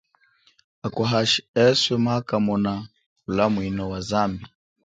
Akwa 0.85 1.05
hashi 1.11 1.39
eswe 1.65 1.95
maakamona 2.05 2.73
ulamwino 3.29 3.83
wa 3.91 3.99
zambi. 4.09 4.45